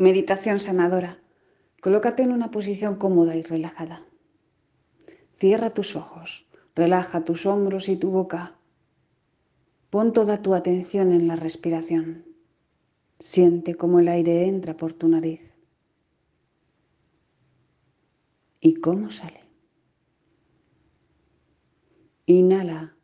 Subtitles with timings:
[0.00, 1.18] Meditación sanadora.
[1.82, 4.02] Colócate en una posición cómoda y relajada.
[5.34, 8.56] Cierra tus ojos, relaja tus hombros y tu boca.
[9.90, 12.24] Pon toda tu atención en la respiración.
[13.18, 15.52] Siente cómo el aire entra por tu nariz
[18.58, 19.40] y cómo sale.
[22.24, 22.96] Inhala,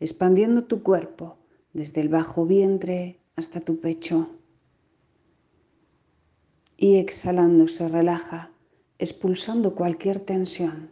[0.00, 1.38] expandiendo tu cuerpo
[1.74, 4.39] desde el bajo vientre hasta tu pecho.
[6.82, 8.52] Y exhalando se relaja,
[8.98, 10.88] expulsando cualquier tensión.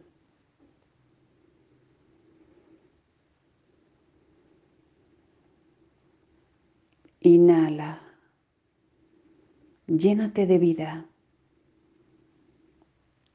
[7.21, 8.03] Inhala.
[9.87, 11.07] Llénate de vida.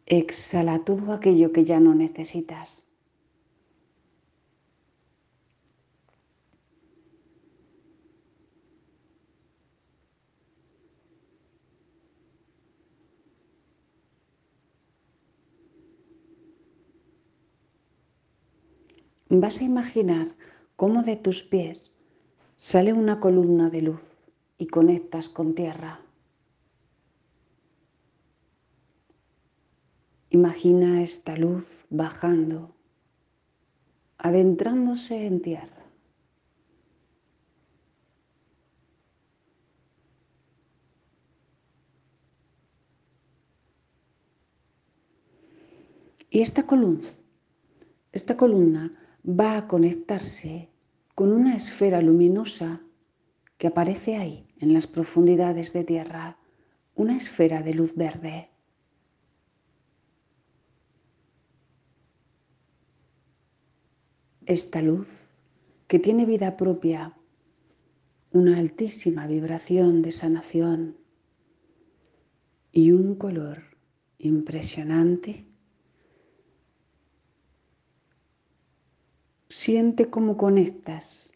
[0.05, 2.82] Exhala todo aquello que ya no necesitas.
[19.35, 20.27] Vas a imaginar
[20.75, 21.91] cómo de tus pies
[22.55, 24.03] sale una columna de luz
[24.59, 25.99] y conectas con tierra.
[30.29, 32.75] Imagina esta luz bajando,
[34.19, 35.83] adentrándose en tierra.
[46.29, 47.09] Y esta columna,
[48.11, 48.91] esta columna
[49.23, 50.69] va a conectarse
[51.15, 52.81] con una esfera luminosa
[53.57, 56.37] que aparece ahí, en las profundidades de tierra,
[56.95, 58.49] una esfera de luz verde.
[64.45, 65.29] Esta luz,
[65.87, 67.17] que tiene vida propia,
[68.31, 70.97] una altísima vibración de sanación
[72.71, 73.77] y un color
[74.17, 75.45] impresionante,
[79.55, 81.31] Siente cómo conectas,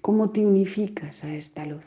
[0.00, 1.84] cómo te unificas a esta luz.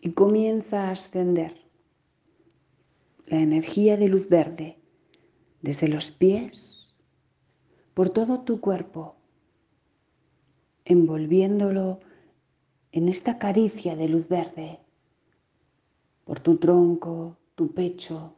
[0.00, 1.60] Y comienza a ascender
[3.26, 4.78] la energía de luz verde
[5.60, 6.94] desde los pies
[7.94, 9.16] por todo tu cuerpo,
[10.84, 11.98] envolviéndolo
[12.92, 14.78] en esta caricia de luz verde,
[16.24, 18.36] por tu tronco, tu pecho,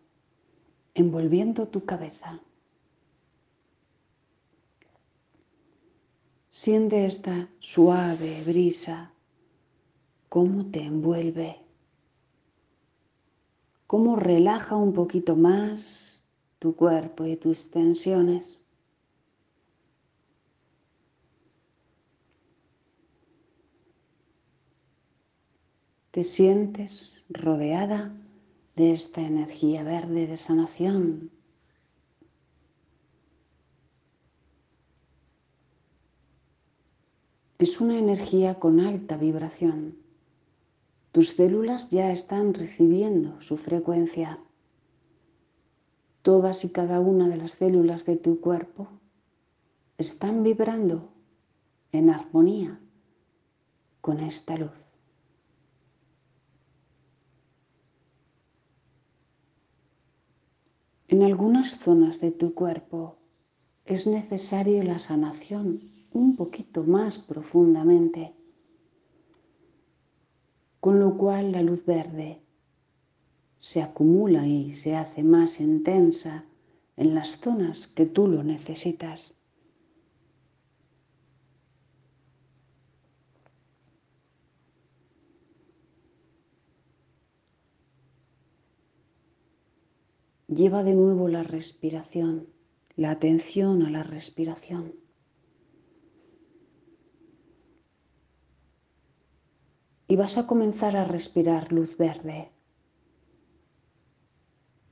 [0.95, 2.41] envolviendo tu cabeza.
[6.49, 9.13] Siente esta suave brisa,
[10.29, 11.61] cómo te envuelve,
[13.87, 16.25] cómo relaja un poquito más
[16.59, 18.59] tu cuerpo y tus tensiones.
[26.11, 28.19] Te sientes rodeada
[28.77, 31.31] de esta energía verde de sanación.
[37.59, 39.97] Es una energía con alta vibración.
[41.13, 44.41] Tus células ya están recibiendo su frecuencia.
[46.23, 48.89] Todas y cada una de las células de tu cuerpo
[49.99, 51.13] están vibrando
[51.93, 52.81] en armonía
[54.01, 54.82] con esta luz.
[61.13, 63.19] En algunas zonas de tu cuerpo
[63.85, 68.35] es necesaria la sanación un poquito más profundamente,
[70.81, 72.41] con lo cual la luz verde
[73.59, 76.47] se acumula y se hace más intensa
[76.97, 79.39] en las zonas que tú lo necesitas.
[90.55, 92.47] Lleva de nuevo la respiración,
[92.97, 94.95] la atención a la respiración.
[100.09, 102.51] Y vas a comenzar a respirar luz verde,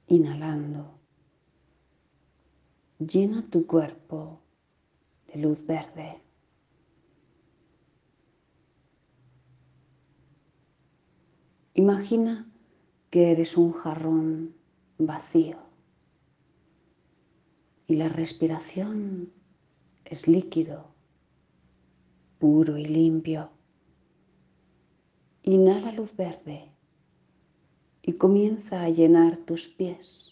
[0.06, 0.98] inhalando.
[2.98, 4.40] Llena tu cuerpo
[5.26, 6.22] de luz verde.
[11.74, 12.50] Imagina
[13.10, 14.59] que eres un jarrón
[15.06, 15.58] vacío.
[17.87, 19.32] Y la respiración
[20.05, 20.94] es líquido,
[22.38, 23.50] puro y limpio.
[25.43, 26.70] Inhala luz verde
[28.02, 30.31] y comienza a llenar tus pies.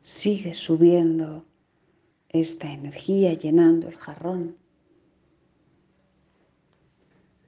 [0.00, 1.44] Sigue subiendo
[2.32, 4.56] esta energía llenando el jarrón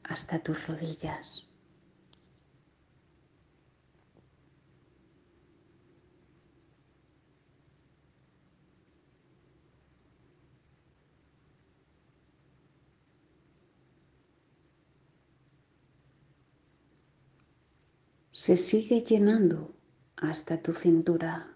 [0.03, 1.47] hasta tus rodillas.
[18.33, 19.73] Se sigue llenando
[20.17, 21.55] hasta tu cintura.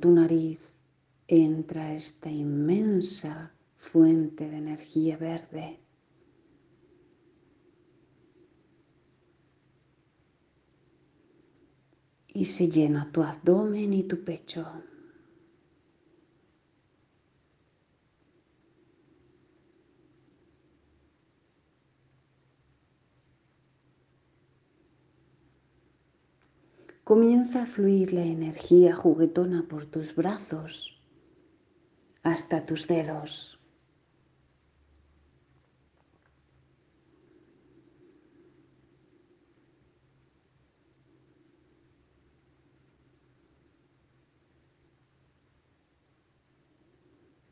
[0.00, 0.76] Tu nariz
[1.28, 5.78] entra esta inmensa fuente de energía verde.
[12.28, 14.66] Y se llena tu abdomen y tu pecho.
[27.10, 31.02] Comienza a fluir la energía juguetona por tus brazos
[32.22, 33.58] hasta tus dedos.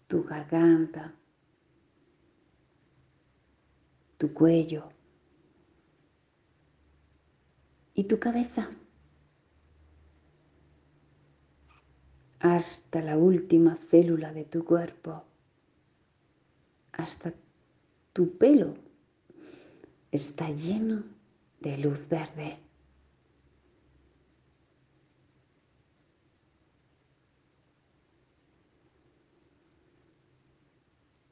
[0.06, 1.12] tu garganta,
[4.18, 4.88] tu cuello
[7.92, 8.70] y tu cabeza.
[12.40, 15.24] Hasta la última célula de tu cuerpo,
[16.92, 17.32] hasta
[18.12, 18.74] tu pelo
[20.12, 21.04] está lleno
[21.60, 22.58] de luz verde.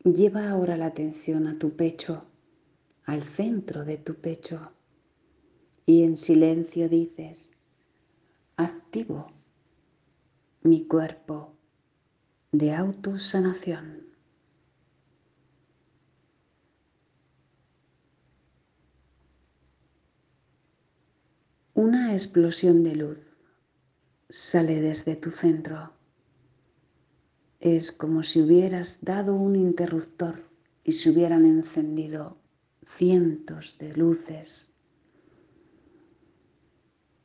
[0.05, 2.25] Lleva ahora la atención a tu pecho,
[3.05, 4.73] al centro de tu pecho,
[5.85, 7.57] y en silencio dices,
[8.57, 9.33] activo
[10.67, 11.55] mi cuerpo
[12.53, 14.07] de autosanación.
[21.75, 23.31] Una explosión de luz
[24.29, 25.93] sale desde tu centro.
[27.61, 30.43] Es como si hubieras dado un interruptor
[30.83, 32.39] y se hubieran encendido
[32.87, 34.73] cientos de luces.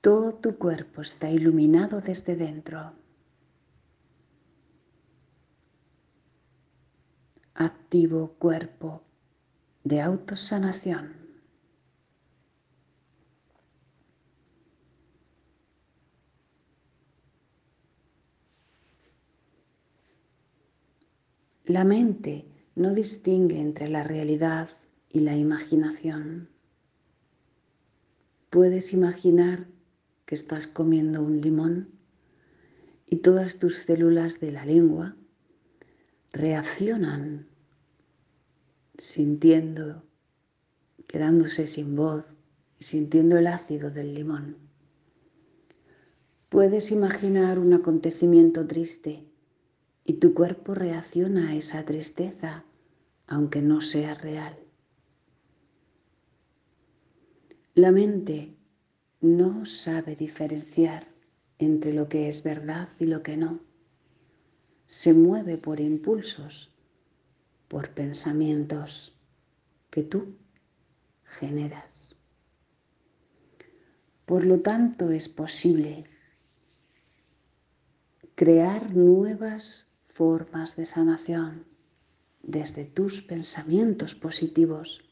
[0.02, 3.01] Todo tu cuerpo está iluminado desde dentro.
[7.66, 9.04] Activo cuerpo
[9.84, 11.16] de autosanación.
[21.66, 24.70] La mente no distingue entre la realidad
[25.10, 26.50] y la imaginación.
[28.50, 29.68] Puedes imaginar
[30.26, 31.90] que estás comiendo un limón
[33.08, 35.16] y todas tus células de la lengua
[36.34, 37.51] reaccionan
[38.98, 40.04] sintiendo,
[41.08, 42.26] quedándose sin voz
[42.80, 44.58] y sintiendo el ácido del limón.
[46.50, 49.26] Puedes imaginar un acontecimiento triste
[50.04, 52.66] y tu cuerpo reacciona a esa tristeza
[53.28, 54.58] aunque no sea real.
[57.74, 58.58] La mente
[59.22, 61.08] no sabe diferenciar
[61.58, 63.62] entre lo que es verdad y lo que no
[64.88, 66.71] se mueve por impulsos,
[67.72, 69.14] por pensamientos
[69.90, 70.36] que tú
[71.24, 72.18] generas.
[74.26, 76.04] Por lo tanto, es posible
[78.36, 81.66] crear nuevas formas de sanación
[82.44, 85.06] desde tus pensamientos positivos,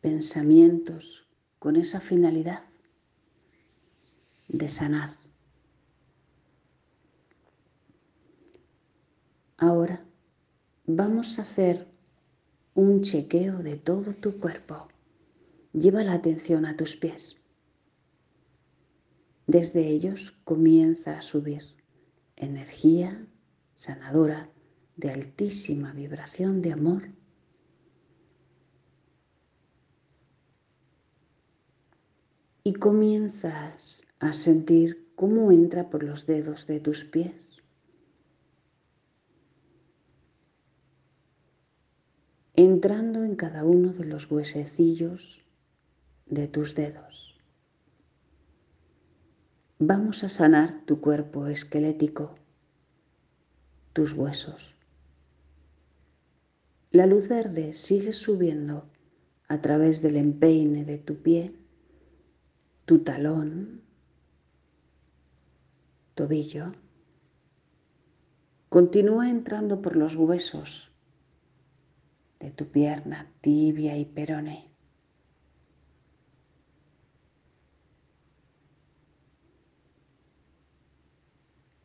[0.00, 1.26] pensamientos
[1.58, 2.62] con esa finalidad
[4.46, 5.16] de sanar.
[9.56, 10.05] Ahora
[10.86, 11.88] vamos a hacer
[12.74, 14.88] un chequeo de todo tu cuerpo.
[15.72, 17.36] Lleva la atención a tus pies.
[19.48, 21.62] Desde ellos comienza a subir
[22.36, 23.26] energía
[23.74, 24.48] sanadora
[24.96, 27.10] de altísima vibración de amor.
[32.62, 37.55] Y comienzas a sentir cómo entra por los dedos de tus pies
[42.58, 45.44] entrando en cada uno de los huesecillos
[46.24, 47.38] de tus dedos.
[49.78, 52.34] Vamos a sanar tu cuerpo esquelético,
[53.92, 54.74] tus huesos.
[56.90, 58.88] La luz verde sigue subiendo
[59.48, 61.54] a través del empeine de tu pie,
[62.86, 63.82] tu talón,
[66.14, 66.72] tobillo.
[68.70, 70.95] Continúa entrando por los huesos
[72.40, 74.70] de tu pierna, tibia y perone.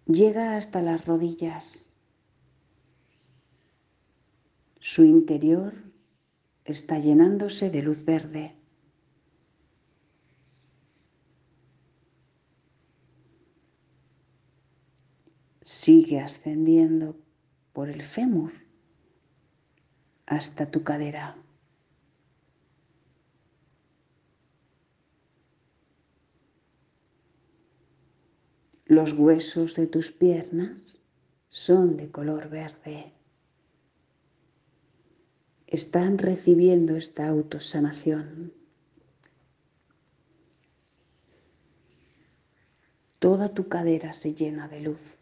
[0.05, 1.93] Llega hasta las rodillas.
[4.79, 5.74] Su interior
[6.65, 8.55] está llenándose de luz verde.
[15.62, 17.15] Sigue ascendiendo
[17.72, 18.51] por el fémur
[20.31, 21.35] hasta tu cadera.
[28.85, 31.01] Los huesos de tus piernas
[31.50, 33.11] son de color verde.
[35.67, 38.53] Están recibiendo esta autosanación.
[43.19, 45.19] Toda tu cadera se llena de luz.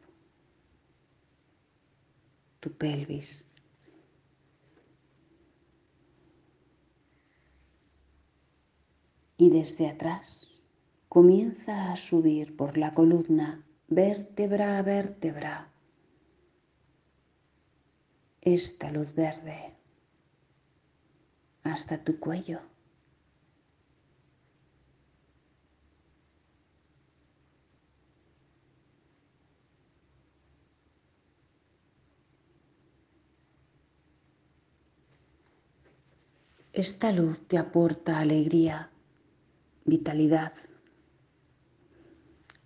[2.59, 3.48] Tu pelvis.
[9.39, 10.47] Y desde atrás
[11.07, 15.71] comienza a subir por la columna vértebra a vértebra
[18.41, 19.77] esta luz verde
[21.63, 22.59] hasta tu cuello.
[36.73, 38.89] Esta luz te aporta alegría,
[39.89, 40.53] vitalidad,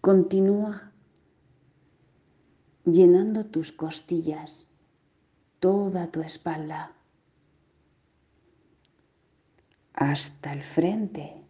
[0.04, 0.92] Continúa
[2.84, 4.68] llenando tus costillas,
[5.62, 6.92] toda tu espalda,
[9.94, 11.42] hasta el frente,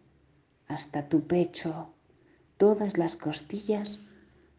[0.68, 1.96] hasta tu pecho.
[2.56, 4.02] Todas las costillas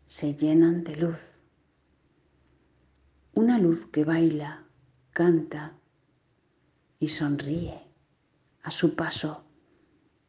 [0.08, 1.40] se llenan de luz.
[3.34, 4.66] Una luz que baila,
[5.12, 5.80] canta
[7.00, 7.80] y sonríe
[8.62, 9.45] a su paso.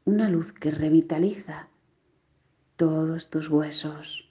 [0.09, 1.69] Una luz que revitaliza
[2.77, 4.31] todos tus huesos.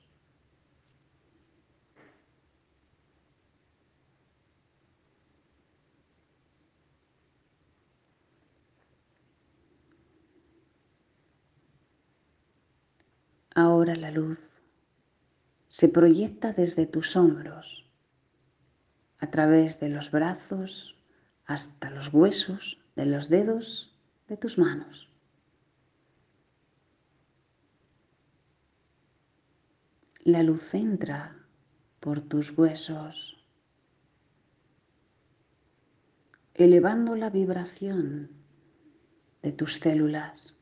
[13.53, 14.39] Ahora la luz
[15.67, 17.91] se proyecta desde tus hombros,
[19.17, 20.96] a través de los brazos,
[21.46, 23.94] hasta los huesos de los dedos
[24.29, 25.14] de tus manos.
[30.27, 31.38] La luz entra
[32.00, 33.46] por tus huesos,
[36.55, 38.32] elevando la vibración
[39.44, 40.58] de tus células,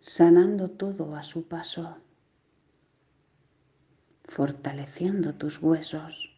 [0.00, 1.98] sanando todo a su paso,
[4.24, 6.35] fortaleciendo tus huesos.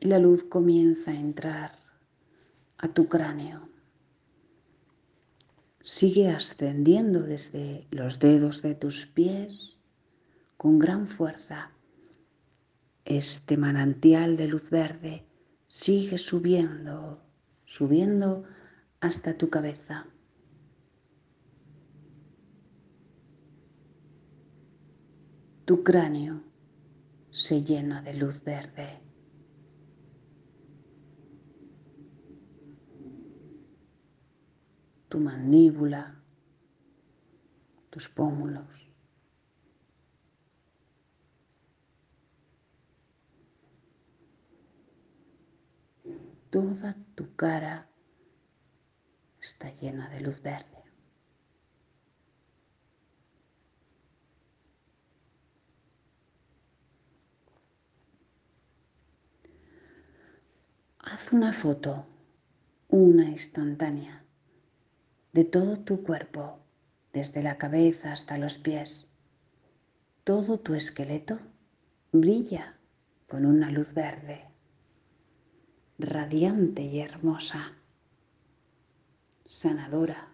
[0.00, 1.78] Y la luz comienza a entrar
[2.78, 3.68] a tu cráneo.
[5.82, 9.76] Sigue ascendiendo desde los dedos de tus pies
[10.56, 11.70] con gran fuerza.
[13.04, 15.24] Este manantial de luz verde
[15.68, 17.22] sigue subiendo,
[17.66, 18.44] subiendo
[19.00, 20.06] hasta tu cabeza.
[25.66, 26.42] Tu cráneo
[27.30, 29.09] se llena de luz verde.
[35.20, 36.20] Mandíbula,
[37.90, 38.90] tus pómulos.
[46.50, 47.88] Toda tu cara
[49.40, 50.66] está llena de luz verde.
[60.98, 62.06] Haz una foto,
[62.88, 64.19] una instantánea
[65.32, 66.58] de todo tu cuerpo,
[67.12, 69.10] desde la cabeza hasta los pies.
[70.24, 71.38] Todo tu esqueleto
[72.12, 72.76] brilla
[73.28, 74.44] con una luz verde,
[75.98, 77.72] radiante y hermosa,
[79.44, 80.26] sanadora.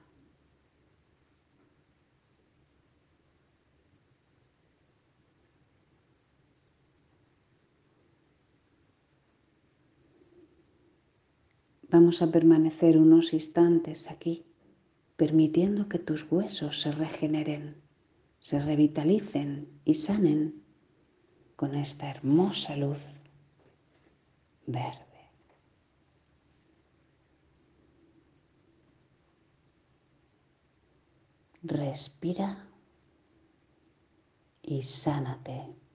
[11.89, 14.45] Vamos a permanecer unos instantes aquí
[15.17, 17.83] permitiendo que tus huesos se regeneren,
[18.39, 20.63] se revitalicen y sanen
[21.57, 23.01] con esta hermosa luz
[24.67, 25.07] verde.
[31.63, 32.69] Respira
[34.63, 35.86] y sánate.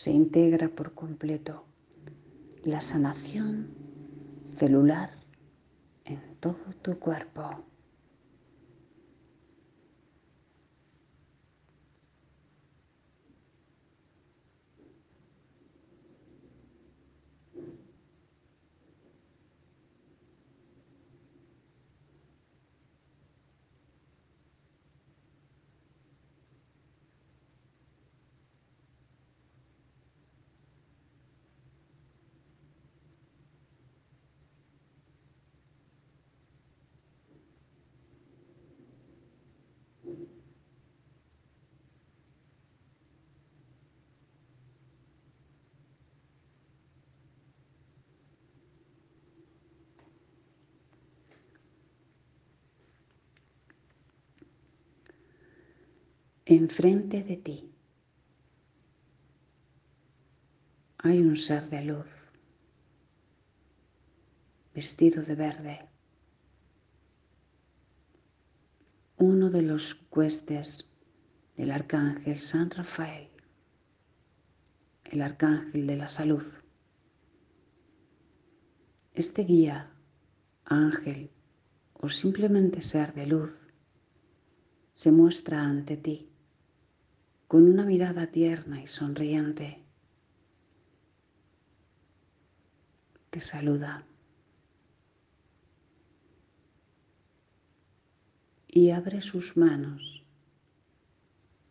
[0.00, 1.66] Se integra por completo
[2.62, 3.68] la sanación
[4.46, 5.10] celular
[6.06, 7.66] en todo tu cuerpo.
[56.52, 57.72] Enfrente de ti
[60.98, 62.32] hay un ser de luz
[64.74, 65.88] vestido de verde.
[69.18, 70.92] Uno de los cuestes
[71.56, 73.30] del arcángel San Rafael,
[75.04, 76.42] el arcángel de la salud.
[79.12, 79.88] Este guía,
[80.64, 81.30] ángel
[81.92, 83.68] o simplemente ser de luz
[84.94, 86.29] se muestra ante ti
[87.50, 89.82] con una mirada tierna y sonriente.
[93.28, 94.06] Te saluda
[98.68, 100.22] y abre sus manos,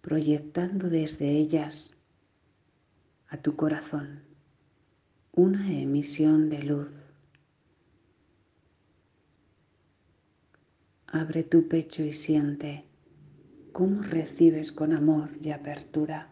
[0.02, 1.96] proyectando desde ellas
[3.30, 4.22] a tu corazón
[5.32, 7.14] una emisión de luz.
[11.08, 12.89] Abre tu pecho y siente
[13.80, 16.30] cómo recibes con amor y apertura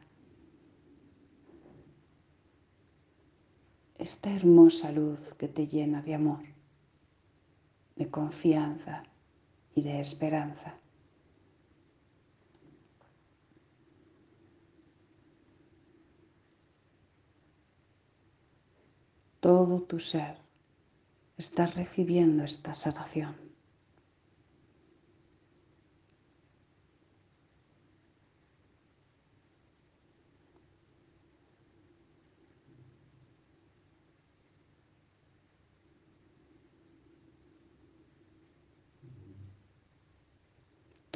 [3.97, 6.43] esta hermosa luz que te llena de amor,
[7.95, 9.03] de confianza
[9.73, 10.77] y de esperanza.
[19.39, 20.35] Todo tu ser
[21.37, 23.46] está recibiendo esta sanación.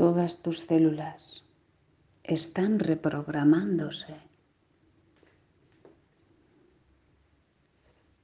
[0.01, 1.43] Todas tus células
[2.23, 4.15] están reprogramándose,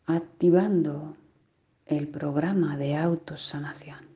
[0.08, 1.16] activando
[1.86, 4.08] el programa de autosanación.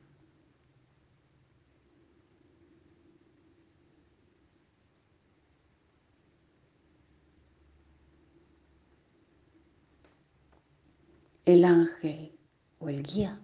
[11.44, 12.36] El ángel
[12.80, 13.40] o el guía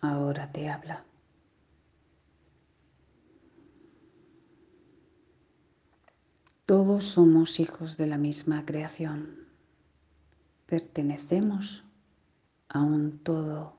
[0.00, 1.07] ahora te habla.
[6.68, 9.46] Todos somos hijos de la misma creación.
[10.66, 11.82] Pertenecemos
[12.68, 13.78] a un todo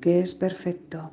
[0.00, 1.12] que es perfecto.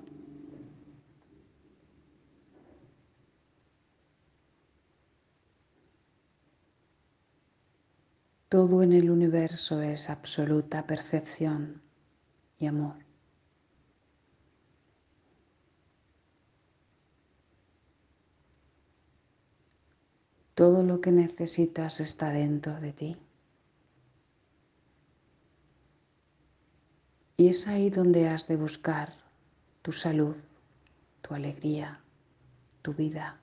[8.47, 11.81] Todo en el universo es absoluta perfección
[12.57, 13.02] y amor.
[20.63, 23.17] Todo lo que necesitas está dentro de ti.
[27.35, 29.11] Y es ahí donde has de buscar
[29.81, 30.37] tu salud,
[31.21, 31.99] tu alegría,
[32.81, 33.41] tu vida.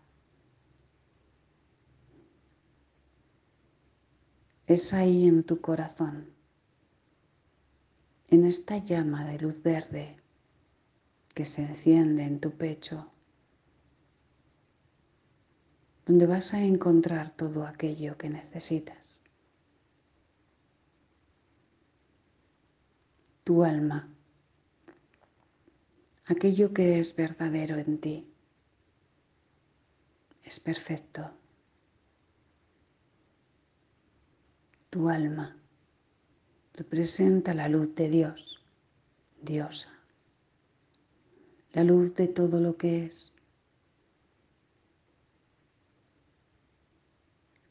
[4.67, 6.31] Es ahí en tu corazón,
[8.29, 10.17] en esta llama de luz verde
[11.35, 13.13] que se enciende en tu pecho,
[16.11, 18.99] donde vas a encontrar todo aquello que necesitas.
[23.45, 24.09] Tu alma,
[26.27, 28.27] aquello que es verdadero en ti,
[30.43, 31.31] es perfecto.
[34.91, 35.57] Tu alma
[36.75, 38.61] representa la luz de Dios,
[39.41, 39.93] diosa,
[41.73, 43.33] la luz de todo lo que es.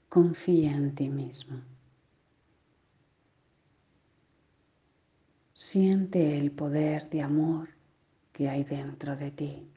[0.09, 1.61] Confía en ti mismo.
[5.53, 7.69] Siente el poder de amor
[8.33, 9.69] que hay dentro de ti.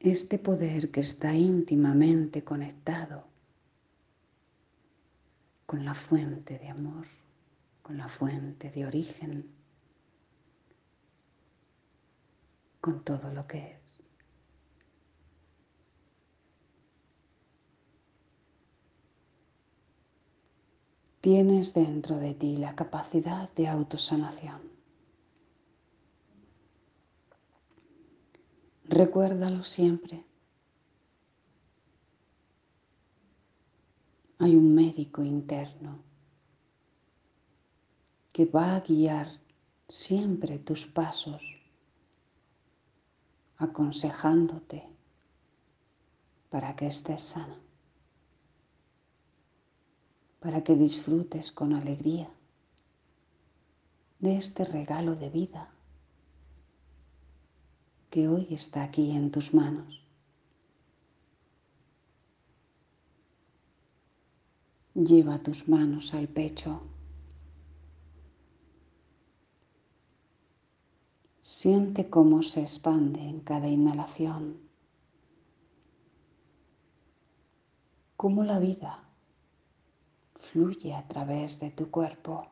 [0.00, 3.26] Este poder que está íntimamente conectado
[5.64, 7.06] con la fuente de amor,
[7.80, 9.50] con la fuente de origen,
[12.82, 13.85] con todo lo que es.
[21.26, 24.60] Tienes dentro de ti la capacidad de autosanación.
[28.84, 30.24] Recuérdalo siempre.
[34.38, 35.98] hay un médico interno
[38.32, 39.28] que va a guiar
[39.88, 41.42] siempre tus pasos,
[43.56, 44.88] aconsejándote
[46.50, 47.65] para que estés sano,
[50.40, 52.30] para que disfrutes con alegría
[54.18, 55.70] de este regalo de vida
[58.10, 60.02] que hoy está aquí en tus manos.
[64.94, 66.80] Lleva tus manos al pecho.
[71.40, 74.58] Siente cómo se expande en cada inhalación,
[78.16, 79.05] cómo la vida
[80.50, 82.46] fluye a través de tu cuerpo.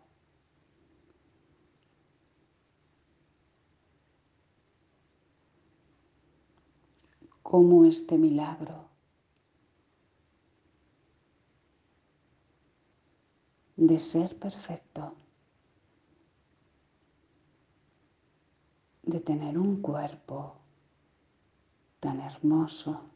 [7.42, 8.88] Cómo este milagro
[13.76, 15.14] de ser perfecto,
[19.02, 20.56] de tener un cuerpo
[22.00, 23.13] tan hermoso.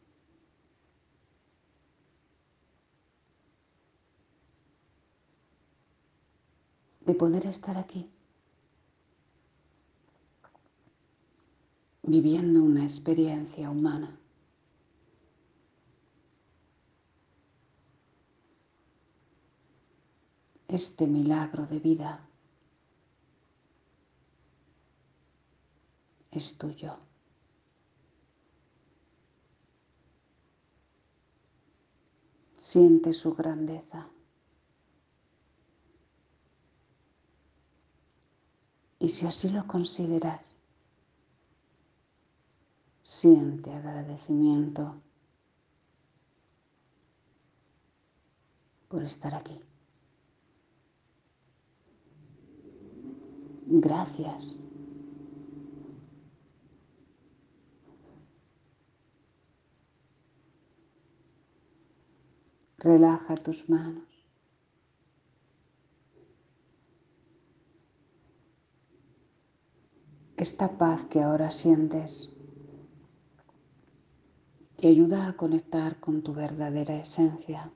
[7.09, 8.07] De poder estar aquí,
[12.03, 14.15] viviendo una experiencia humana.
[20.67, 22.29] este milagro de vida
[26.29, 26.95] es tuyo.
[32.55, 34.07] Siente su grandeza.
[38.99, 40.57] Y si así lo consideras,
[43.01, 45.01] siente agradecimiento
[48.89, 49.59] por estar aquí.
[53.67, 54.59] Gracias.
[62.79, 64.08] Relaja tus manos.
[70.39, 72.33] Esta paz que ahora sientes
[74.77, 77.73] te ayuda a conectar con tu verdadera esencia.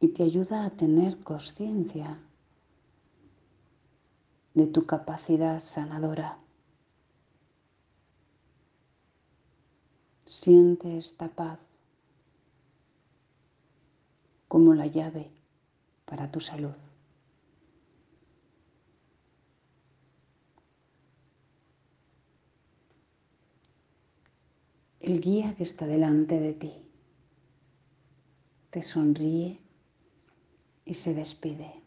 [0.00, 2.18] y te ayuda a tener conciencia
[4.52, 6.40] de tu capacidad sanadora.
[10.24, 11.60] Siente esta paz
[14.48, 15.30] como la llave
[16.04, 16.74] para tu salud.
[25.02, 26.72] El guía que está delante de ti
[28.70, 29.58] te sonríe
[30.84, 31.82] y se despide.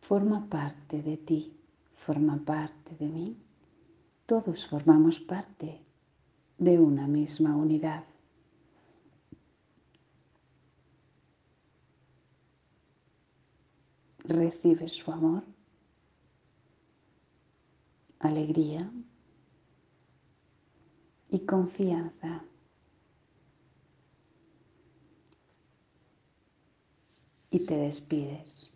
[0.00, 1.56] Forma parte de ti
[1.96, 3.36] forma parte de mí.
[4.26, 5.80] Todos formamos parte
[6.58, 8.04] de una misma unidad.
[14.18, 15.44] Recibe su amor,
[18.26, 18.90] alegría
[21.30, 22.44] y confianza.
[27.50, 28.72] Y te despides.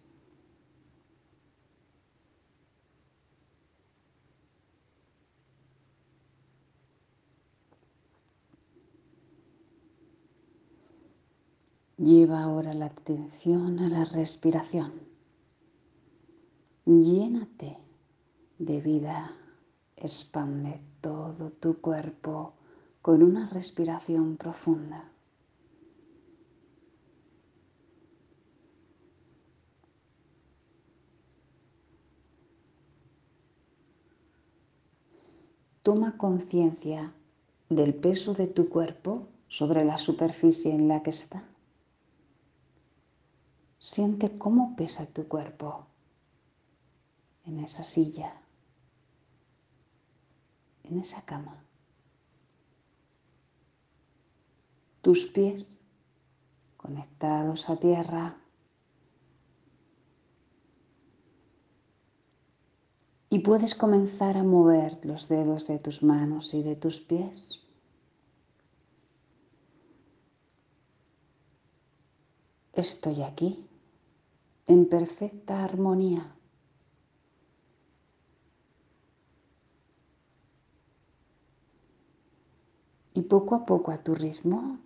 [11.98, 14.92] Lleva ahora la atención a la respiración.
[16.86, 17.76] Llénate
[18.60, 19.34] de vida.
[19.96, 22.52] Expande todo tu cuerpo
[23.02, 25.10] con una respiración profunda.
[35.82, 37.14] Toma conciencia
[37.70, 41.42] del peso de tu cuerpo sobre la superficie en la que está.
[43.78, 45.86] Siente cómo pesa tu cuerpo
[47.46, 48.39] en esa silla,
[50.90, 51.64] en esa cama.
[55.02, 55.76] Tus pies
[56.76, 58.36] conectados a tierra.
[63.28, 67.60] Y puedes comenzar a mover los dedos de tus manos y de tus pies.
[72.72, 73.68] Estoy aquí
[74.66, 76.34] en perfecta armonía.
[83.20, 84.78] Y poco a poco a tu ritmo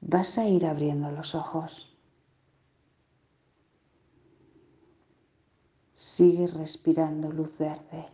[0.00, 1.92] vas a ir abriendo los ojos.
[5.92, 8.06] Sigue respirando luz verde.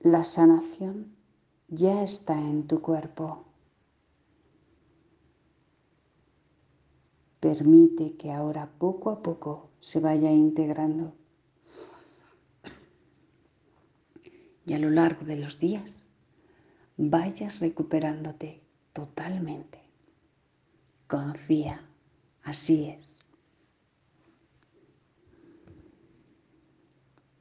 [0.00, 1.14] La sanación
[1.68, 3.44] ya está en tu cuerpo.
[7.38, 11.12] Permite que ahora poco a poco se vaya integrando.
[14.66, 16.06] Y a lo largo de los días
[16.96, 18.60] vayas recuperándote
[18.92, 19.80] totalmente.
[21.06, 21.80] Confía,
[22.42, 23.18] así es.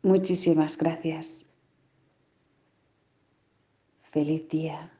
[0.04, 1.50] Muchísimas gracias.
[4.04, 4.95] Feliz día.